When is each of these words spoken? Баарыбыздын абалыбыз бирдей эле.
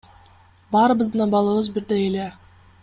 Баарыбыздын 0.75 1.25
абалыбыз 1.27 1.67
бирдей 1.75 2.01
эле. 2.09 2.27